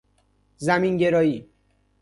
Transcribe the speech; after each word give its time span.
زمین 0.57 0.97
گرایی 0.97 1.49